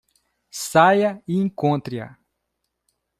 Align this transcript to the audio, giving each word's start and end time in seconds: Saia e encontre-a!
Saia 0.49 1.21
e 1.27 1.35
encontre-a! 1.37 2.17